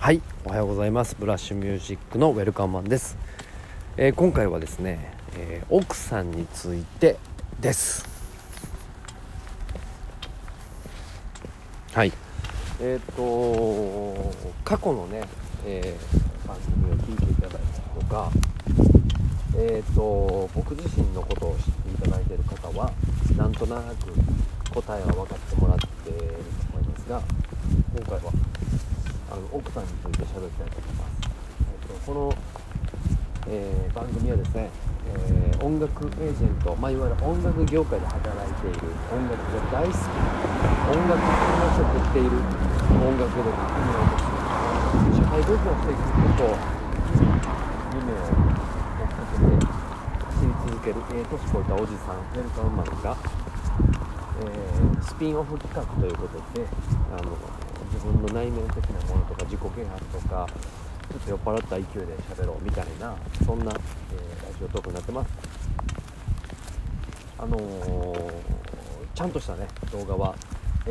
[0.00, 1.16] はいおはようございます。
[1.18, 3.18] ブラッシュミュージックのウェルカムマンです、
[3.96, 7.16] えー、今回はですね、えー、奥さんについて
[7.60, 8.08] です。
[11.92, 12.12] はい。
[12.80, 14.32] えっ、ー、と
[14.64, 15.24] 過去のね、
[15.66, 15.96] え
[16.46, 17.62] 番組を聞いていただいたり
[18.00, 18.30] とか
[19.56, 22.92] えっ、と僕自身のことを知っていただいている方は
[23.36, 26.24] なんとなく答えは分かってもらっていると
[26.72, 27.20] 思いますが
[27.96, 28.37] 今回は
[29.40, 31.30] の奥さんについて喋りたいと思います、
[31.62, 32.34] えーと、この、
[33.48, 34.70] えー、番組はですね、
[35.14, 39.96] えー、音楽エージェント、まあ、いわゆる音楽業界で働いている音楽が大好き
[40.88, 41.28] 音楽の
[41.76, 42.30] 職っている
[42.98, 44.38] 音楽で夢を持つ
[45.16, 46.78] 社会奉仕をしていくことを
[47.94, 48.42] 夢を追
[49.04, 49.78] っかけて
[50.28, 53.16] 走り続ける、えー、年越えたおじさんウェルカムマンが、
[54.40, 56.66] えー、スピンオフ企画ということで
[57.12, 57.36] あの
[58.18, 60.48] 分の内面的なものとか自己啓発とか
[61.10, 65.30] ちょっと酔っ払った勢いで喋ろうみたいなそんな、えー、ラジオトークになってます。
[67.38, 68.32] あのー、
[69.14, 70.34] ちゃんとしたね動画は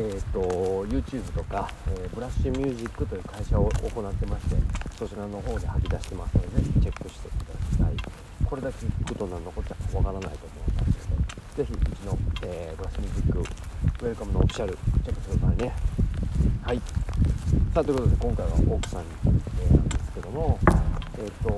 [0.00, 0.40] ーと、
[0.86, 4.54] YouTube とか、えー、ブラッシュミュージックという会社を行ってまして
[4.96, 8.12] そちらの方で吐き出してますのでぜひチェックしていただきたい。
[8.44, 11.16] これだけ聞くと何のこっちゃわからないと思いますの
[11.56, 15.72] でぜひうちの、えー、ブラッシュミュージックウェルカムのオフィシャルチェックしてくださいね。
[16.62, 17.07] はい。
[17.74, 20.58] さあということで今回は奥さんについてなんですけども
[21.18, 21.48] えっ、ー、と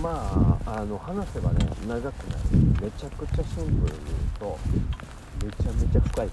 [0.00, 2.40] まああの話せばね長くなる。
[2.80, 3.90] めちゃくちゃシンプルに言う
[4.38, 4.58] と
[5.44, 6.30] めちゃめちゃ深い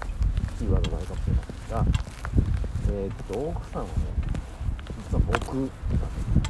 [0.58, 1.84] キーワードになるかもしれませんが
[2.88, 3.92] えっ、ー、と奥さんはね
[5.10, 6.48] 実は僕なんです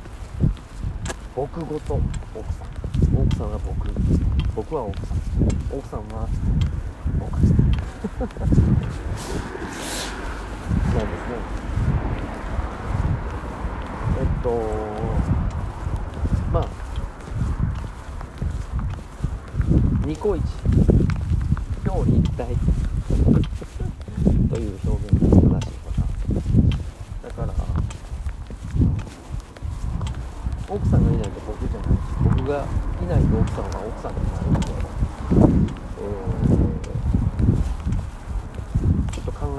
[1.35, 2.69] 僕ごと奥さん。
[3.17, 3.89] 奥さんは僕。
[4.57, 5.19] 僕は奥さん。
[5.79, 6.29] 奥さんは
[7.39, 8.29] そう
[11.07, 11.37] ですね。
[14.19, 14.51] えっと
[16.53, 16.69] まあ
[20.05, 20.47] ニコイチ
[21.89, 22.57] 表裏一体
[24.51, 26.03] という表現が正しいかな
[27.23, 27.55] だから
[30.69, 32.67] 奥さんがいないと僕じゃないし僕が
[33.03, 34.73] いないと奥さんは奥さんになるんで、
[36.01, 36.69] えー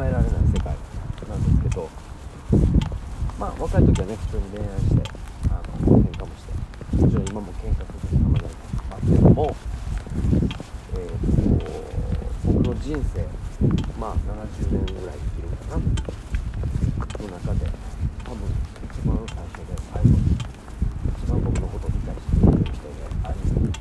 [0.06, 0.76] えられない世界
[1.28, 1.90] なんですけど
[3.40, 5.04] まあ若い時はね普通に恋愛して
[5.48, 6.52] あの喧嘩もして
[7.00, 8.50] もちろん今も喧嘩するたまにあ
[8.92, 9.56] ますけども、
[10.96, 11.72] えーと、
[12.44, 13.24] 僕の人生
[13.96, 15.88] まあ70年ぐらい生きるかなの
[17.40, 17.72] 中で
[18.28, 18.52] 多分
[18.84, 20.28] 一番最初で最後に
[21.16, 23.72] 一番僕のことを理解してくれる人でありなん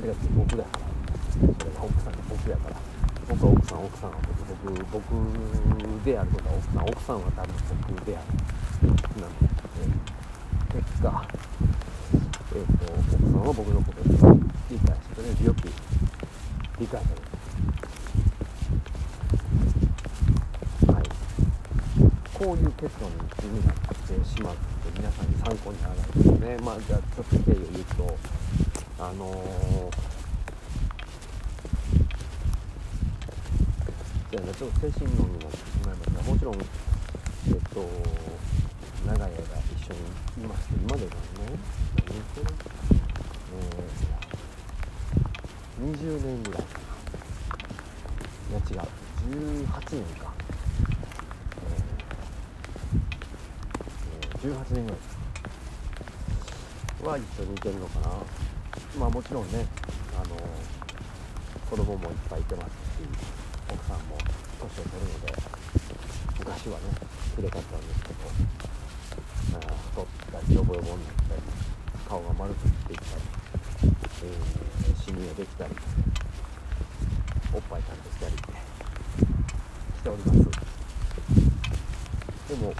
[0.00, 0.88] でかって僕だから
[1.28, 2.76] それが奥さんが僕やから
[3.28, 5.04] 僕は奥さん奥さんは僕僕
[6.00, 7.52] であることは奥さん奥さんは多分
[7.92, 8.53] 僕である。
[8.86, 9.04] なんで、
[9.80, 11.26] え結果
[12.54, 14.04] え、ー、と奥さんは僕のことを
[14.70, 15.68] 理解してくれるよく
[16.78, 17.16] 理解され
[20.86, 21.02] るはい
[22.34, 23.16] こういう結論に
[23.66, 24.60] なってしまって
[24.96, 28.16] 皆さんに参考にならないですねまあじゃあちょっと経緯を言うと
[28.98, 30.14] あのー
[34.34, 36.62] ちょっと精神論になってしまいますがもちろんえっ
[37.74, 37.88] と
[39.06, 39.38] 長い間一
[39.84, 40.00] 緒に
[40.44, 41.16] いまして今で何
[41.46, 41.58] 年
[41.96, 42.46] 何年これ
[43.56, 46.68] えー、20年ぐらいか
[48.50, 48.88] ないや違う
[49.28, 50.32] 18年か
[51.60, 55.24] えー、えー、18年ぐらいか
[57.04, 58.08] は一緒にいてるのかな
[58.98, 59.52] まあもちろん。
[59.52, 59.66] ね
[60.16, 60.36] あの
[61.68, 63.04] 子供もいっぱいいてますし
[63.68, 63.98] 奥さん。
[64.08, 64.16] も
[64.60, 65.34] 年を取るので
[66.38, 66.84] 昔はね
[67.36, 67.80] きれかったん。
[67.80, 68.73] ですけど
[69.60, 71.42] 太ったりヨボヨボになったり
[72.08, 73.22] 顔が丸くっていったり、
[74.24, 75.74] えー、シミができたり
[77.54, 78.42] おっぱいちゃんとしたりし
[80.02, 80.64] ております
[82.48, 82.74] でも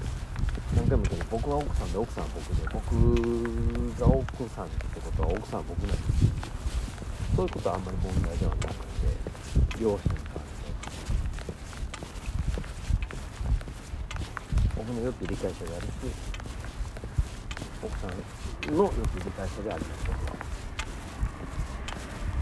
[0.77, 6.03] 何回も言うけど僕は奥さんで奥さんは僕で僕が奥さんってことは奥さんは僕なんです
[7.37, 8.75] そういうことはあんまり問題ではなくて
[9.81, 10.01] 両親
[14.77, 15.91] 僕のよく理解者であるし
[17.85, 18.11] 奥さん
[18.77, 20.37] のよく理解者であります僕は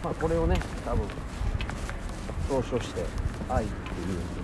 [0.04, 1.08] まあこれをね多分
[2.48, 3.04] 総称して
[3.48, 4.40] 愛っていうんですけ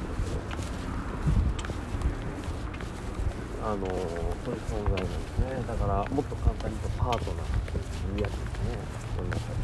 [3.62, 5.62] どあのそういう存在なんですね。
[5.66, 8.78] だからもっと簡単に言うとパートナーっていうやつですね
[9.16, 9.54] そういう中で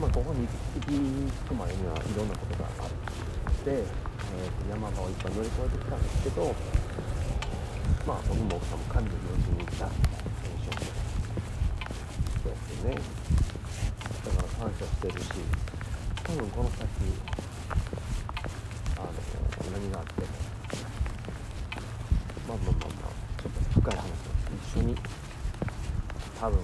[0.00, 0.54] まあここに行
[1.48, 6.54] く前にはいろんなことがあってえー、山場をいっぱい乗り越えてきたんですけど
[8.08, 9.92] まあ僕も奥さんも管理をしに行ったテ
[10.48, 10.88] ンションで
[12.40, 12.96] そうですよね。
[14.24, 15.28] だから感謝してるし
[16.24, 16.88] 多分この先
[18.96, 19.12] あの
[19.76, 20.28] 何があっても
[22.48, 24.16] まあまあまあまあちょっと深い話を
[24.56, 24.96] 一緒に
[26.40, 26.56] 多分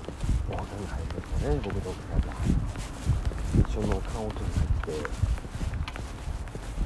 [0.48, 2.32] お墓に入るとね僕と奥さんが
[3.60, 4.96] 一緒の棺桶に入って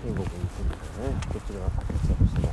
[0.03, 0.35] 天国に行く
[0.67, 1.15] んですよね。
[1.33, 2.51] どちらが先したとしても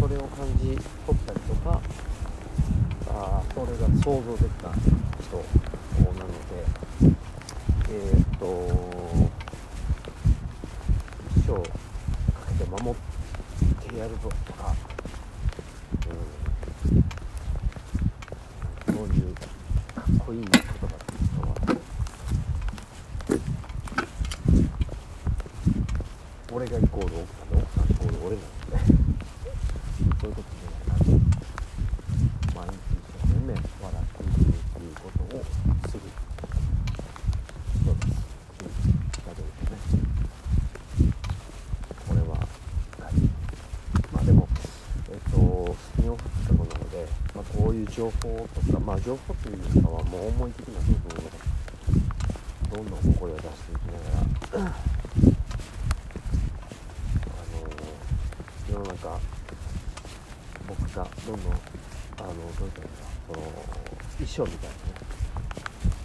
[0.00, 0.78] それを感じ取っ
[1.26, 1.78] たりとか
[3.08, 4.80] あそれが想像できた人
[6.16, 6.64] なので
[7.90, 8.46] えー、っと
[11.36, 11.60] 一生か
[12.48, 12.94] けて守っ
[13.90, 14.74] てやるぞとか、
[16.08, 16.12] う
[18.92, 19.40] ん、そういうか
[20.00, 21.46] っこいい言葉っていう人は
[26.52, 28.44] 俺がイコール奥さんで奥さんイコール俺なん
[28.96, 28.99] で。
[30.20, 31.10] そういうことじゃないなと
[32.54, 35.40] 毎日一生懸命笑っていくっていうことを
[35.88, 36.00] する
[37.80, 38.20] 人です
[39.24, 39.80] だというとね
[42.06, 42.44] これはは
[43.08, 43.16] い
[44.12, 44.46] まあでも
[45.10, 51.30] えっ、とスピンオフってことなので、まあ、こういう情報とかまあ情報というかはもう思い的な部分を
[52.76, 54.74] どんどん声を出していきながら
[58.70, 59.18] 世の中
[60.70, 62.28] 僕がどんどんあの
[62.58, 62.86] どういうかな
[63.26, 63.40] その
[64.30, 64.94] 衣装みたいなね。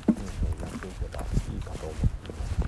[0.07, 1.23] 文章になっていけばい
[1.55, 2.65] いかと思っていますけ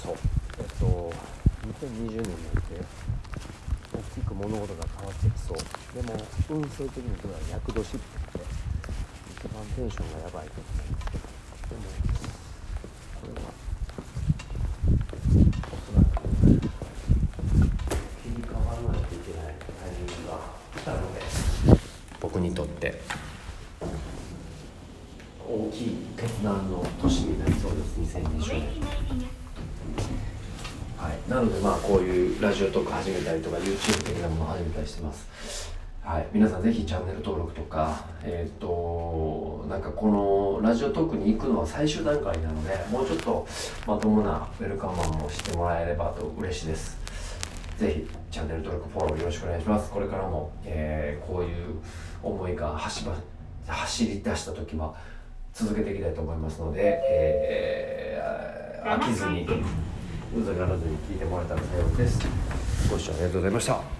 [0.00, 0.16] どそう
[0.58, 1.12] えっと
[1.84, 2.80] 2020年になって
[3.92, 5.58] 大きく物事が変わってきそう。
[5.92, 6.16] でも
[6.48, 8.48] 運勢的には厄年って言って
[9.36, 11.28] 一番テンションがやばい時なんですけど。
[11.68, 11.82] でも
[13.20, 13.52] これは
[15.70, 16.24] おそらく
[18.22, 20.32] 切り替わらないといけないタイミングが
[20.76, 21.20] 来たので
[22.40, 23.00] にとって。
[25.48, 28.18] 大きい決断の年になりそうです。
[28.18, 29.30] 2020年。
[30.96, 35.70] はい、なのでまあこういうラジオトーク始めたりとか YouTube 的なものを始めたりしてます。
[36.02, 43.46] はい、皆さんぜひチャンネル登録とか、えっ、と、なんかこのラジオトークに行くのは最終段階なので、もうちょっと
[43.86, 46.99] まともなウェルカムマンもしてもらえればと嬉しいです。
[47.80, 49.90] ぜひチャンネル登録、フォローよろしくお願いします。
[49.90, 51.76] これからも、えーこういう
[52.22, 53.14] 思いが走ば
[53.66, 54.94] 走り出した時は
[55.54, 59.46] 続けていきたいと思いますので、えー飽きずに、
[60.36, 62.20] うざがらずに聞いてもらえたら幸いです。
[62.90, 63.99] ご視聴ありがとうございました。